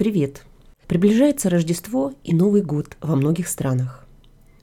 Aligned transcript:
Привет! 0.00 0.46
Приближается 0.86 1.50
Рождество 1.50 2.14
и 2.24 2.34
Новый 2.34 2.62
год 2.62 2.96
во 3.02 3.16
многих 3.16 3.48
странах. 3.48 4.06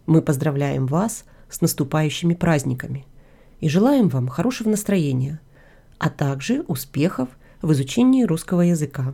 Мы 0.08 0.24
поздравляем 0.24 0.88
вас 0.88 1.26
с 1.48 1.62
наступающими 1.62 2.34
праздниками 2.34 3.06
и 3.60 3.70
желаем 3.70 4.10
вам 4.10 4.30
хорошего 4.30 4.70
настроения, 4.70 5.40
а 6.00 6.10
также 6.10 6.62
успехов 6.62 7.30
в 7.62 7.72
изучении 7.74 8.24
русского 8.24 8.62
языка. 8.62 9.14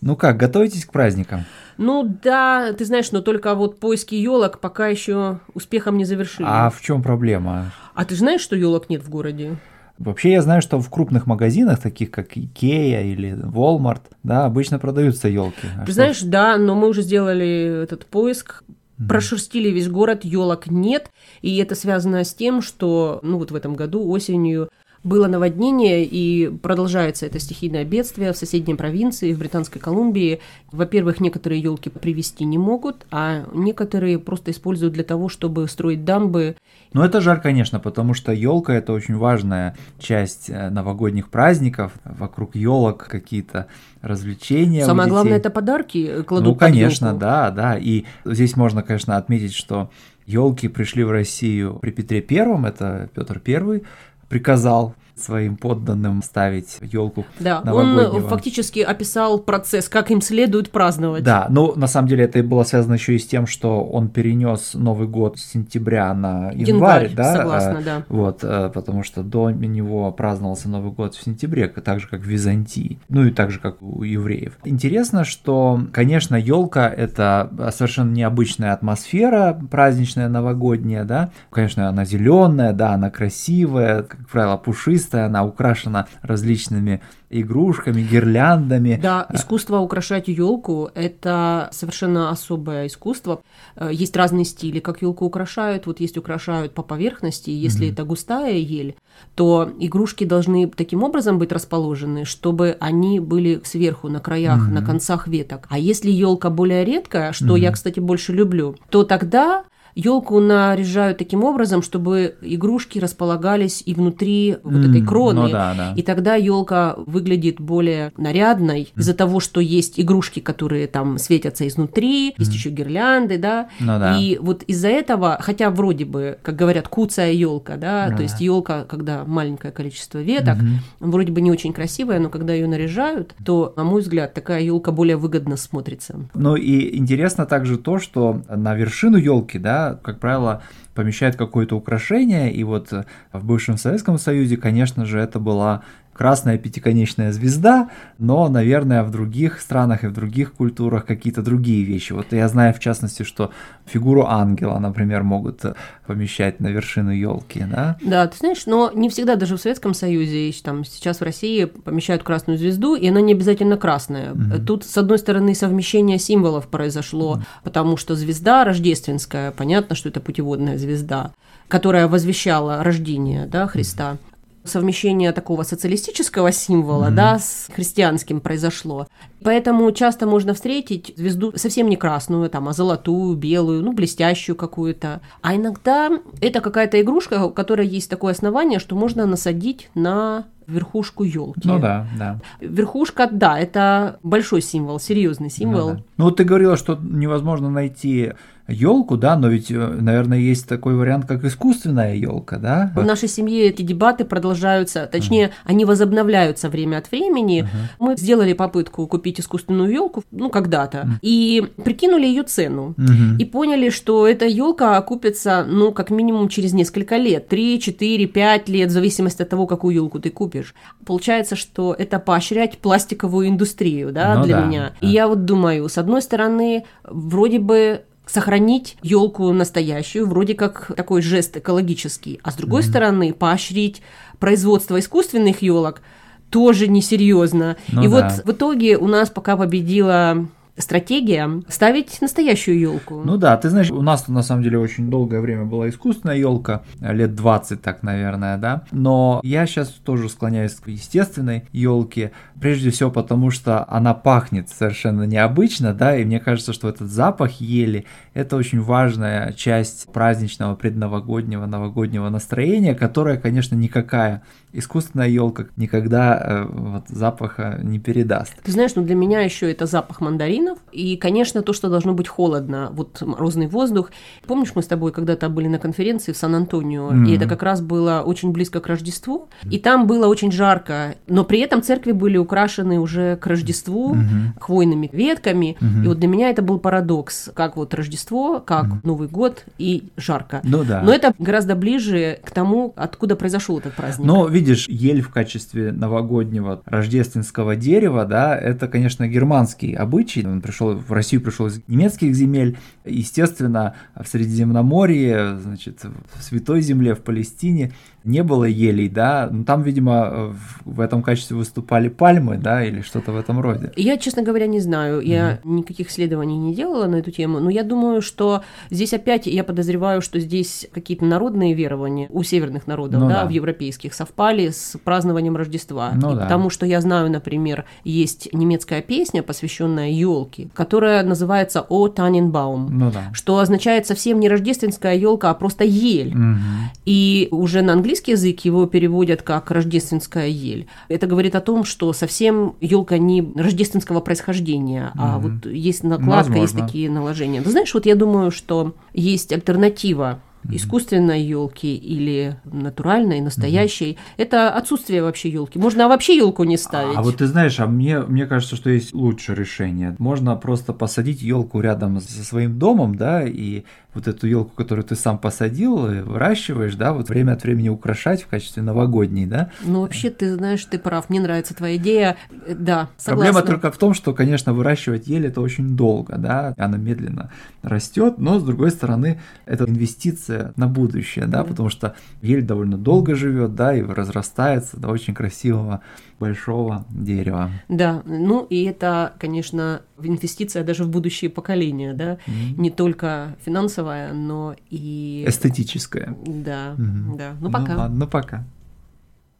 Ну 0.00 0.14
как, 0.14 0.36
готовитесь 0.36 0.84
к 0.84 0.92
праздникам? 0.92 1.44
Ну 1.76 2.04
да, 2.22 2.72
ты 2.72 2.84
знаешь, 2.84 3.10
но 3.12 3.20
только 3.20 3.54
вот 3.54 3.80
поиски 3.80 4.14
елок 4.14 4.60
пока 4.60 4.88
еще 4.88 5.40
успехом 5.54 5.96
не 5.96 6.04
завершили. 6.04 6.46
А 6.48 6.70
в 6.70 6.80
чем 6.80 7.02
проблема? 7.02 7.72
А 7.94 8.04
ты 8.04 8.14
знаешь, 8.14 8.40
что 8.40 8.54
елок 8.54 8.90
нет 8.90 9.02
в 9.02 9.08
городе? 9.08 9.56
Вообще 9.98 10.32
я 10.32 10.42
знаю, 10.42 10.62
что 10.62 10.78
в 10.78 10.88
крупных 10.90 11.26
магазинах, 11.26 11.80
таких 11.80 12.12
как 12.12 12.36
Икея 12.36 13.02
или 13.02 13.32
Walmart, 13.32 14.02
да, 14.22 14.44
обычно 14.44 14.78
продаются 14.78 15.28
елки. 15.28 15.66
А 15.76 15.84
Ты 15.84 15.92
знаешь, 15.92 16.22
да, 16.22 16.56
но 16.56 16.76
мы 16.76 16.88
уже 16.88 17.02
сделали 17.02 17.82
этот 17.82 18.06
поиск, 18.06 18.62
прошерстили 19.06 19.68
весь 19.68 19.88
город, 19.88 20.24
елок 20.24 20.66
нет, 20.66 21.10
и 21.40 21.56
это 21.58 21.74
связано 21.74 22.24
с 22.24 22.34
тем, 22.34 22.62
что, 22.62 23.20
ну 23.22 23.38
вот 23.38 23.50
в 23.50 23.54
этом 23.54 23.74
году 23.74 24.08
осенью 24.08 24.70
было 25.04 25.26
наводнение, 25.28 26.04
и 26.04 26.48
продолжается 26.48 27.26
это 27.26 27.38
стихийное 27.38 27.84
бедствие 27.84 28.32
в 28.32 28.36
соседней 28.36 28.74
провинции, 28.74 29.32
в 29.32 29.38
Британской 29.38 29.80
Колумбии. 29.80 30.40
Во-первых, 30.72 31.20
некоторые 31.20 31.60
елки 31.60 31.88
привезти 31.90 32.44
не 32.44 32.58
могут, 32.58 33.06
а 33.10 33.44
некоторые 33.52 34.18
просто 34.18 34.50
используют 34.50 34.94
для 34.94 35.04
того, 35.04 35.28
чтобы 35.28 35.68
строить 35.68 36.04
дамбы. 36.04 36.56
Ну, 36.92 37.02
это 37.02 37.20
жаль, 37.20 37.40
конечно, 37.40 37.80
потому 37.80 38.14
что 38.14 38.32
елка 38.32 38.74
это 38.74 38.92
очень 38.92 39.16
важная 39.16 39.76
часть 39.98 40.48
э, 40.48 40.70
новогодних 40.70 41.28
праздников. 41.28 41.92
Вокруг 42.04 42.56
елок 42.56 43.06
какие-то 43.08 43.66
развлечения. 44.00 44.84
Самое 44.84 45.08
главное 45.08 45.36
это 45.36 45.50
подарки 45.50 46.06
э, 46.08 46.22
кладут. 46.22 46.48
Ну, 46.48 46.54
конечно, 46.54 47.14
да, 47.14 47.50
да. 47.50 47.76
И 47.78 48.04
здесь 48.24 48.56
можно, 48.56 48.82
конечно, 48.82 49.16
отметить, 49.16 49.54
что 49.54 49.90
елки 50.26 50.68
пришли 50.68 51.04
в 51.04 51.10
Россию 51.10 51.78
при 51.80 51.90
Петре 51.90 52.20
Первом, 52.20 52.66
это 52.66 53.08
Петр 53.14 53.40
Первый, 53.40 53.84
приказал 54.28 54.94
своим 55.22 55.56
подданным 55.56 56.22
ставить 56.22 56.78
елку. 56.80 57.24
Да, 57.38 57.62
он 57.66 58.22
фактически 58.28 58.80
описал 58.80 59.38
процесс, 59.38 59.88
как 59.88 60.10
им 60.10 60.20
следует 60.20 60.70
праздновать. 60.70 61.24
Да, 61.24 61.46
но 61.50 61.72
на 61.74 61.86
самом 61.86 62.08
деле 62.08 62.24
это 62.24 62.42
было 62.42 62.64
связано 62.64 62.94
еще 62.94 63.16
и 63.16 63.18
с 63.18 63.26
тем, 63.26 63.46
что 63.46 63.84
он 63.84 64.08
перенес 64.08 64.74
Новый 64.74 65.08
год 65.08 65.38
с 65.38 65.44
сентября 65.44 66.12
на 66.14 66.50
январь, 66.52 67.08
январь 67.08 67.14
да? 67.14 67.36
Согласна, 67.36 67.82
да. 67.84 68.02
Вот, 68.08 68.40
э, 68.42 68.70
потому 68.72 69.02
что 69.02 69.22
до 69.22 69.50
него 69.50 70.10
праздновался 70.12 70.68
Новый 70.68 70.92
год 70.92 71.14
в 71.14 71.22
сентябре, 71.22 71.68
так 71.68 72.00
же 72.00 72.08
как 72.08 72.20
в 72.20 72.26
Византии, 72.26 72.98
ну 73.08 73.24
и 73.24 73.30
так 73.30 73.50
же 73.50 73.60
как 73.60 73.82
у 73.82 74.02
евреев. 74.02 74.58
Интересно, 74.64 75.24
что, 75.24 75.80
конечно, 75.92 76.36
елка 76.36 76.88
это 76.88 77.50
совершенно 77.72 78.12
необычная 78.12 78.72
атмосфера 78.72 79.58
праздничная 79.70 80.28
новогодняя, 80.28 81.04
да. 81.04 81.30
Конечно, 81.50 81.88
она 81.88 82.04
зеленая, 82.04 82.72
да, 82.72 82.92
она 82.92 83.10
красивая, 83.10 84.02
как 84.02 84.28
правило, 84.28 84.56
пушистая 84.56 85.07
чистая, 85.08 85.26
она 85.26 85.44
украшена 85.44 86.06
различными 86.22 87.00
игрушками, 87.30 88.02
гирляндами. 88.02 88.98
Да, 89.02 89.26
искусство 89.32 89.78
украшать 89.78 90.28
елку– 90.28 90.90
это 90.94 91.68
совершенно 91.72 92.30
особое 92.30 92.86
искусство. 92.86 93.40
Э, 93.76 93.90
есть 93.92 94.16
разные 94.16 94.44
стили, 94.44 94.80
как 94.80 95.02
елку 95.02 95.26
украшают. 95.26 95.86
Вот 95.86 96.00
есть 96.00 96.16
украшают 96.16 96.74
по 96.74 96.82
поверхности. 96.82 97.50
Если 97.50 97.86
mm-hmm. 97.86 97.92
это 97.92 98.04
густая 98.04 98.54
ель, 98.54 98.94
то 99.34 99.70
игрушки 99.78 100.24
должны 100.24 100.68
таким 100.68 101.02
образом 101.02 101.38
быть 101.38 101.52
расположены, 101.52 102.24
чтобы 102.24 102.76
они 102.80 103.20
были 103.20 103.60
сверху, 103.64 104.08
на 104.08 104.20
краях, 104.20 104.68
mm-hmm. 104.68 104.72
на 104.72 104.82
концах 104.82 105.28
веток. 105.28 105.66
А 105.68 105.78
если 105.78 106.10
елка 106.10 106.50
более 106.50 106.84
редкая, 106.84 107.32
что 107.32 107.56
mm-hmm. 107.56 107.60
я, 107.60 107.72
кстати, 107.72 108.00
больше 108.00 108.32
люблю, 108.32 108.76
то 108.90 109.04
тогда 109.04 109.64
Елку 109.98 110.38
наряжают 110.38 111.18
таким 111.18 111.42
образом, 111.42 111.82
чтобы 111.82 112.36
игрушки 112.40 113.00
располагались 113.00 113.82
и 113.84 113.94
внутри 113.94 114.50
mm, 114.52 114.60
вот 114.62 114.88
этой 114.88 115.02
кроны. 115.04 115.42
Ну, 115.42 115.48
да, 115.48 115.74
да. 115.76 115.92
И 115.96 116.02
тогда 116.02 116.36
елка 116.36 116.94
выглядит 117.06 117.60
более 117.60 118.12
нарядной 118.16 118.82
mm. 118.82 119.00
из-за 119.00 119.12
того, 119.12 119.40
что 119.40 119.60
есть 119.60 119.98
игрушки, 119.98 120.38
которые 120.38 120.86
там 120.86 121.18
светятся 121.18 121.66
изнутри, 121.66 122.30
mm. 122.30 122.34
есть 122.38 122.52
еще 122.52 122.70
гирлянды, 122.70 123.38
да. 123.38 123.70
Ну, 123.80 123.98
да. 123.98 124.16
И 124.20 124.38
вот 124.38 124.62
из-за 124.68 124.86
этого, 124.86 125.36
хотя 125.40 125.68
вроде 125.70 126.04
бы, 126.04 126.38
как 126.42 126.54
говорят, 126.54 126.86
куцая 126.86 127.32
елка, 127.32 127.74
да, 127.74 128.08
да, 128.08 128.16
то 128.18 128.22
есть 128.22 128.40
елка, 128.40 128.84
когда 128.84 129.24
маленькое 129.24 129.72
количество 129.72 130.18
веток, 130.18 130.58
mm-hmm. 130.58 131.10
вроде 131.10 131.32
бы 131.32 131.40
не 131.40 131.50
очень 131.50 131.72
красивая, 131.72 132.20
но 132.20 132.28
когда 132.28 132.52
ее 132.52 132.68
наряжают, 132.68 133.34
то, 133.44 133.72
на 133.76 133.82
мой 133.82 134.02
взгляд, 134.02 134.32
такая 134.32 134.62
елка 134.62 134.92
более 134.92 135.16
выгодно 135.16 135.56
смотрится. 135.56 136.20
Ну 136.34 136.54
и 136.54 136.96
интересно 136.96 137.46
также 137.46 137.78
то, 137.78 137.98
что 137.98 138.42
на 138.48 138.76
вершину 138.76 139.16
елки, 139.16 139.58
да, 139.58 139.87
как 139.94 140.18
правило, 140.18 140.62
помещают 140.94 141.36
какое-то 141.36 141.76
украшение, 141.76 142.52
и 142.52 142.64
вот 142.64 142.92
в 143.32 143.44
бывшем 143.46 143.76
Советском 143.76 144.18
Союзе, 144.18 144.56
конечно 144.56 145.06
же, 145.06 145.18
это 145.18 145.38
была 145.38 145.82
красная 146.18 146.58
пятиконечная 146.58 147.30
звезда, 147.30 147.90
но, 148.18 148.48
наверное, 148.48 149.04
в 149.04 149.10
других 149.12 149.60
странах 149.60 150.02
и 150.02 150.08
в 150.08 150.12
других 150.12 150.52
культурах 150.52 151.06
какие-то 151.06 151.42
другие 151.42 151.84
вещи. 151.84 152.12
Вот 152.12 152.32
я 152.32 152.48
знаю, 152.48 152.74
в 152.74 152.80
частности, 152.80 153.22
что 153.22 153.52
фигуру 153.86 154.26
ангела, 154.26 154.80
например, 154.80 155.22
могут 155.22 155.62
помещать 156.06 156.58
на 156.58 156.66
вершину 156.68 157.12
елки, 157.12 157.64
да? 157.70 157.96
Да, 158.02 158.26
ты 158.26 158.36
знаешь, 158.36 158.66
но 158.66 158.90
не 158.92 159.08
всегда 159.08 159.36
даже 159.36 159.56
в 159.56 159.60
Советском 159.60 159.94
Союзе, 159.94 160.52
там 160.64 160.84
сейчас 160.84 161.20
в 161.20 161.22
России 161.22 161.66
помещают 161.66 162.24
красную 162.24 162.58
звезду, 162.58 162.96
и 162.96 163.06
она 163.08 163.20
не 163.20 163.32
обязательно 163.32 163.76
красная. 163.76 164.32
Mm-hmm. 164.32 164.64
Тут, 164.64 164.84
с 164.84 164.98
одной 164.98 165.18
стороны, 165.18 165.54
совмещение 165.54 166.18
символов 166.18 166.66
произошло, 166.66 167.36
mm-hmm. 167.36 167.62
потому 167.62 167.96
что 167.96 168.16
звезда 168.16 168.64
рождественская, 168.64 169.52
понятно, 169.52 169.94
что 169.94 170.08
это 170.08 170.20
путеводная 170.20 170.78
звезда, 170.78 171.30
которая 171.68 172.08
возвещала 172.08 172.82
рождение 172.82 173.46
да, 173.46 173.68
Христа. 173.68 174.14
Mm-hmm 174.14 174.37
совмещение 174.68 175.32
такого 175.32 175.64
социалистического 175.64 176.52
символа, 176.52 177.06
mm-hmm. 177.06 177.14
да, 177.14 177.38
с 177.38 177.68
христианским 177.74 178.40
произошло. 178.40 179.06
Поэтому 179.42 179.90
часто 179.92 180.26
можно 180.26 180.54
встретить 180.54 181.12
звезду 181.16 181.52
совсем 181.56 181.88
не 181.88 181.96
красную, 181.96 182.50
там, 182.50 182.68
а 182.68 182.72
золотую, 182.72 183.36
белую, 183.36 183.82
ну, 183.82 183.92
блестящую 183.92 184.56
какую-то. 184.56 185.20
А 185.42 185.54
иногда 185.54 186.10
это 186.40 186.60
какая-то 186.60 187.00
игрушка, 187.00 187.44
у 187.44 187.50
которой 187.50 187.86
есть 187.86 188.10
такое 188.10 188.32
основание, 188.32 188.78
что 188.78 188.96
можно 188.96 189.26
насадить 189.26 189.90
на 189.94 190.46
верхушку 190.66 191.24
елки. 191.24 191.62
Ну 191.64 191.78
да, 191.78 192.06
да. 192.18 192.40
Верхушка, 192.60 193.28
да, 193.30 193.58
это 193.58 194.18
большой 194.22 194.60
символ, 194.60 195.00
серьезный 195.00 195.50
символ. 195.50 195.88
Ну, 195.88 195.94
да. 195.94 196.02
ну 196.18 196.24
вот 196.26 196.36
ты 196.36 196.44
говорила, 196.44 196.76
что 196.76 196.98
невозможно 197.00 197.70
найти 197.70 198.34
елку, 198.68 199.16
да, 199.16 199.36
но 199.36 199.48
ведь, 199.48 199.70
э, 199.70 199.74
наверное, 199.74 200.38
есть 200.38 200.68
такой 200.68 200.94
вариант, 200.94 201.26
как 201.26 201.42
искусственная 201.44 202.14
елка, 202.14 202.58
да? 202.58 202.92
В 202.94 203.04
нашей 203.04 203.28
семье 203.28 203.66
эти 203.66 203.82
дебаты 203.82 204.24
продолжаются, 204.24 205.08
точнее, 205.10 205.46
uh-huh. 205.46 205.52
они 205.64 205.84
возобновляются 205.84 206.68
время 206.68 206.98
от 206.98 207.10
времени. 207.10 207.62
Uh-huh. 207.62 208.06
Мы 208.06 208.16
сделали 208.16 208.52
попытку 208.52 209.06
купить 209.06 209.40
искусственную 209.40 209.90
елку, 209.90 210.22
ну, 210.30 210.50
когда-то, 210.50 210.98
uh-huh. 210.98 211.18
и 211.22 211.66
прикинули 211.82 212.26
ее 212.26 212.42
цену. 212.42 212.94
Uh-huh. 212.98 213.38
И 213.38 213.44
поняли, 213.46 213.88
что 213.88 214.26
эта 214.26 214.44
елка 214.46 214.98
окупится, 214.98 215.64
ну, 215.66 215.92
как 215.92 216.10
минимум 216.10 216.48
через 216.48 216.74
несколько 216.74 217.16
лет, 217.16 217.48
3, 217.48 217.80
4, 217.80 218.26
5 218.26 218.68
лет, 218.68 218.90
в 218.90 218.92
зависимости 218.92 219.40
от 219.40 219.48
того, 219.48 219.66
какую 219.66 219.94
елку 219.94 220.20
ты 220.20 220.30
купишь. 220.30 220.74
Получается, 221.06 221.56
что 221.56 221.94
это 221.98 222.18
поощрять 222.18 222.78
пластиковую 222.78 223.48
индустрию, 223.48 224.12
да, 224.12 224.36
ну, 224.36 224.44
для 224.44 224.60
да, 224.60 224.66
меня. 224.66 224.92
Да. 225.00 225.06
И 225.06 225.10
я 225.10 225.26
вот 225.26 225.46
думаю, 225.46 225.88
с 225.88 225.96
одной 225.96 226.20
стороны, 226.20 226.84
вроде 227.04 227.58
бы 227.58 228.02
сохранить 228.28 228.96
елку 229.02 229.52
настоящую, 229.52 230.26
вроде 230.26 230.54
как 230.54 230.92
такой 230.96 231.22
жест 231.22 231.56
экологический, 231.56 232.40
а 232.42 232.50
с 232.50 232.54
другой 232.54 232.82
mm-hmm. 232.82 232.88
стороны 232.88 233.32
поощрить 233.32 234.02
производство 234.38 234.98
искусственных 234.98 235.62
елок 235.62 236.02
тоже 236.50 236.88
несерьезно. 236.88 237.76
Ну, 237.88 238.02
И 238.02 238.08
да. 238.08 238.10
вот 238.10 238.44
в 238.44 238.52
итоге 238.52 238.96
у 238.96 239.06
нас 239.06 239.30
пока 239.30 239.56
победила 239.56 240.46
стратегия 240.78 241.62
ставить 241.68 242.20
настоящую 242.20 242.78
елку. 242.78 243.22
Ну 243.24 243.36
да, 243.36 243.56
ты 243.56 243.70
знаешь, 243.70 243.90
у 243.90 244.02
нас 244.02 244.28
на 244.28 244.42
самом 244.42 244.62
деле 244.62 244.78
очень 244.78 245.10
долгое 245.10 245.40
время 245.40 245.64
была 245.64 245.88
искусственная 245.88 246.36
елка, 246.36 246.82
лет 247.00 247.34
20 247.34 247.82
так, 247.82 248.02
наверное, 248.02 248.56
да. 248.58 248.82
Но 248.90 249.40
я 249.42 249.66
сейчас 249.66 249.88
тоже 249.88 250.28
склоняюсь 250.28 250.74
к 250.74 250.88
естественной 250.88 251.64
елке, 251.72 252.32
прежде 252.60 252.90
всего 252.90 253.10
потому, 253.10 253.50
что 253.50 253.84
она 253.88 254.14
пахнет 254.14 254.68
совершенно 254.68 255.24
необычно, 255.24 255.94
да, 255.94 256.16
и 256.16 256.24
мне 256.24 256.40
кажется, 256.40 256.72
что 256.72 256.88
этот 256.88 257.10
запах 257.10 257.60
ели– 257.60 258.06
это 258.34 258.56
очень 258.56 258.80
важная 258.80 259.52
часть 259.52 260.12
праздничного, 260.12 260.74
предновогоднего, 260.74 261.66
новогоднего 261.66 262.28
настроения, 262.28 262.94
которая, 262.94 263.36
конечно, 263.36 263.74
никакая 263.74 264.42
искусственная 264.72 265.28
елка 265.28 265.66
никогда 265.76 266.40
э, 266.40 266.66
вот, 266.68 267.08
запаха 267.08 267.80
не 267.82 267.98
передаст. 267.98 268.54
Ты 268.62 268.72
знаешь, 268.72 268.92
ну 268.94 269.02
для 269.02 269.14
меня 269.14 269.40
еще 269.40 269.70
это 269.70 269.86
запах 269.86 270.20
мандаринов, 270.68 270.78
и, 270.92 271.16
конечно, 271.16 271.62
то, 271.62 271.72
что 271.72 271.88
должно 271.88 272.14
быть 272.14 272.28
холодно, 272.28 272.90
вот 272.92 273.22
морозный 273.22 273.66
воздух. 273.66 274.10
Помнишь, 274.46 274.72
мы 274.74 274.82
с 274.82 274.86
тобой 274.86 275.12
когда-то 275.12 275.48
были 275.48 275.68
на 275.68 275.78
конференции 275.78 276.32
в 276.32 276.36
Сан-Антонио, 276.36 277.12
mm-hmm. 277.12 277.28
и 277.28 277.36
это 277.36 277.46
как 277.46 277.62
раз 277.62 277.80
было 277.80 278.22
очень 278.24 278.52
близко 278.52 278.80
к 278.80 278.86
Рождеству, 278.86 279.48
и 279.70 279.78
там 279.78 280.06
было 280.06 280.26
очень 280.26 280.52
жарко, 280.52 281.16
но 281.26 281.44
при 281.44 281.60
этом 281.60 281.82
церкви 281.82 282.12
были 282.12 282.36
украшены 282.36 282.98
уже 282.98 283.36
к 283.36 283.46
Рождеству 283.46 284.14
mm-hmm. 284.14 284.60
хвойными 284.60 285.10
ветками, 285.12 285.76
mm-hmm. 285.80 286.04
и 286.04 286.08
вот 286.08 286.18
для 286.18 286.28
меня 286.28 286.50
это 286.50 286.62
был 286.62 286.78
парадокс, 286.78 287.50
как 287.54 287.76
вот 287.76 287.94
Рождество, 287.94 288.60
как 288.60 288.86
mm-hmm. 288.86 289.00
Новый 289.04 289.28
год 289.28 289.64
и 289.78 290.04
жарко. 290.16 290.60
Ну 290.64 290.84
да. 290.84 291.02
Но 291.02 291.12
это 291.12 291.32
гораздо 291.38 291.74
ближе 291.74 292.38
к 292.44 292.50
тому, 292.50 292.92
откуда 292.96 293.36
произошел 293.36 293.78
этот 293.78 293.94
праздник. 293.94 294.26
Но 294.26 294.46
видишь, 294.46 294.88
ель 294.88 295.20
в 295.20 295.30
качестве 295.30 295.92
новогоднего 295.92 296.82
рождественского 296.84 297.76
дерева, 297.76 298.24
да, 298.24 298.56
это, 298.56 298.88
конечно, 298.88 299.26
германский 299.28 299.94
обычай. 299.94 300.42
Он 300.58 300.62
пришел 300.62 300.94
в 300.96 301.12
Россию, 301.12 301.40
пришел 301.40 301.68
из 301.68 301.80
немецких 301.86 302.34
земель. 302.34 302.76
Естественно, 303.04 303.94
в 304.16 304.26
Средиземноморье, 304.26 305.56
значит, 305.56 306.00
в 306.34 306.42
Святой 306.42 306.80
Земле, 306.80 307.14
в 307.14 307.20
Палестине 307.20 307.92
не 308.24 308.42
было 308.42 308.64
елей, 308.64 309.08
да, 309.08 309.48
но 309.50 309.64
там, 309.64 309.82
видимо, 309.82 310.54
в 310.84 311.00
этом 311.00 311.22
качестве 311.22 311.56
выступали 311.56 312.08
пальмы, 312.08 312.58
да, 312.58 312.84
или 312.84 313.00
что-то 313.00 313.32
в 313.32 313.36
этом 313.36 313.60
роде. 313.60 313.92
Я, 313.96 314.18
честно 314.18 314.42
говоря, 314.42 314.66
не 314.66 314.80
знаю, 314.80 315.20
я 315.20 315.52
mm 315.52 315.58
никаких 315.68 316.10
исследований 316.10 316.58
не 316.58 316.74
делала 316.74 317.06
на 317.06 317.16
эту 317.16 317.30
тему, 317.30 317.60
но 317.60 317.70
я 317.70 317.82
думаю, 317.82 318.22
что 318.22 318.62
здесь 318.90 319.12
опять, 319.12 319.46
я 319.46 319.64
подозреваю, 319.64 320.22
что 320.22 320.40
здесь 320.40 320.88
какие-то 320.92 321.24
народные 321.24 321.74
верования 321.74 322.26
у 322.30 322.42
северных 322.42 322.86
народов, 322.86 323.20
ну, 323.20 323.28
да, 323.28 323.42
да, 323.42 323.46
в 323.46 323.50
европейских 323.50 324.14
совпали 324.14 324.70
с 324.70 324.96
празднованием 325.04 325.56
Рождества. 325.56 326.12
Ну, 326.14 326.34
да. 326.34 326.42
Потому 326.42 326.70
что 326.70 326.86
я 326.86 327.00
знаю, 327.00 327.30
например, 327.30 327.84
есть 328.04 328.48
немецкая 328.52 329.02
песня, 329.02 329.42
посвященная 329.42 330.10
елке, 330.10 330.47
которая 330.74 331.22
называется 331.22 331.84
«О 331.88 332.08
Таненбаум», 332.08 332.98
ну, 332.98 333.10
да. 333.10 333.30
что 333.32 333.58
означает 333.58 334.06
совсем 334.06 334.40
не 334.40 334.48
рождественская 334.48 335.16
елка, 335.16 335.50
а 335.50 335.54
просто 335.54 335.84
ель. 335.84 336.32
mm 336.32 336.56
И 337.04 337.48
уже 337.50 337.82
на 337.82 337.92
английский 337.92 338.32
язык 338.32 338.60
его 338.64 338.86
переводят 338.86 339.42
как 339.42 339.70
рождественская 339.70 340.48
ель. 340.48 340.86
Это 341.08 341.26
говорит 341.26 341.54
о 341.54 341.60
том, 341.60 341.84
что 341.84 342.12
совсем 342.12 342.74
елка 342.80 343.18
не 343.18 343.52
рождественского 343.54 344.20
происхождения, 344.20 345.12
mm-hmm. 345.14 345.18
а 345.18 345.38
вот 345.38 345.66
есть 345.66 346.02
накладка, 346.04 346.50
Возможно. 346.50 346.62
есть 346.62 346.76
такие 346.76 347.10
наложения. 347.10 347.62
Ты 347.62 347.70
знаешь, 347.70 347.92
вот 347.94 348.06
я 348.06 348.14
думаю, 348.14 348.50
что 348.50 348.94
есть 349.12 349.52
альтернатива 349.52 350.40
искусственной 350.70 351.42
елки 351.42 351.96
или 351.96 352.56
натуральной, 352.64 353.40
настоящей, 353.40 354.12
mm-hmm. 354.12 354.34
это 354.38 354.70
отсутствие 354.70 355.22
вообще 355.22 355.48
елки. 355.48 355.78
Можно 355.78 356.08
вообще 356.08 356.36
елку 356.36 356.64
не 356.64 356.76
ставить. 356.76 357.16
А, 357.16 357.20
а 357.20 357.22
вот 357.22 357.36
ты 357.36 357.46
знаешь, 357.46 357.78
а 357.80 357.86
мне, 357.86 358.20
мне 358.20 358.46
кажется, 358.46 358.76
что 358.76 358.90
есть 358.90 359.14
лучшее 359.14 359.56
решение. 359.56 360.14
Можно 360.18 360.56
просто 360.56 360.92
посадить 360.92 361.42
елку 361.42 361.80
рядом 361.80 362.20
со 362.20 362.44
своим 362.44 362.78
домом, 362.78 363.16
да, 363.16 363.44
и 363.46 363.84
вот 364.14 364.26
эту 364.26 364.46
елку, 364.46 364.72
которую 364.74 365.04
ты 365.04 365.14
сам 365.14 365.38
посадил, 365.38 365.96
выращиваешь, 365.96 366.94
да, 366.94 367.12
вот 367.12 367.28
время 367.28 367.52
от 367.52 367.62
времени 367.62 367.88
украшать 367.88 368.42
в 368.42 368.48
качестве 368.48 368.82
новогодней, 368.82 369.46
да. 369.46 369.70
Ну, 369.84 370.00
вообще, 370.00 370.30
ты 370.30 370.54
знаешь, 370.54 370.84
ты 370.84 370.98
прав, 370.98 371.30
мне 371.30 371.40
нравится 371.40 371.74
твоя 371.74 371.96
идея, 371.96 372.36
э, 372.66 372.74
да, 372.74 373.10
согласна. 373.16 373.52
Проблема 373.52 373.62
только 373.62 373.92
в 373.92 373.98
том, 373.98 374.14
что, 374.14 374.34
конечно, 374.34 374.72
выращивать 374.72 375.28
ель 375.28 375.46
это 375.46 375.60
очень 375.60 375.96
долго, 375.96 376.36
да, 376.36 376.74
она 376.76 376.96
медленно 376.96 377.52
растет, 377.82 378.38
но, 378.38 378.58
с 378.58 378.64
другой 378.64 378.90
стороны, 378.90 379.40
это 379.66 379.84
инвестиция 379.84 380.57
на 380.76 380.86
будущее, 380.86 381.46
да, 381.46 381.64
потому 381.64 381.88
что 381.88 382.14
ель 382.42 382.62
довольно 382.62 382.96
долго 382.96 383.34
живет, 383.34 383.74
да, 383.74 383.94
и 383.94 384.02
разрастается 384.02 384.98
до 384.98 385.08
очень 385.08 385.34
красивого 385.34 386.00
большого 386.38 387.04
дерева. 387.10 387.70
Да, 387.88 388.22
ну 388.24 388.64
и 388.64 388.84
это, 388.84 389.32
конечно, 389.38 390.02
инвестиция 390.20 390.84
даже 390.84 391.04
в 391.04 391.10
будущее 391.10 391.50
поколения, 391.50 392.14
да, 392.14 392.34
mm-hmm. 392.34 392.74
не 392.76 392.90
только 392.90 393.56
финансовая, 393.64 394.32
но 394.32 394.74
и... 394.90 395.44
Эстетическая. 395.46 396.36
Да, 396.46 396.94
mm-hmm. 396.96 397.36
да. 397.36 397.56
Ну, 397.60 397.70
пока. 397.70 397.92
Ну, 397.92 397.98
ладно, 397.98 398.18
ну, 398.18 398.26
пока. 398.26 398.64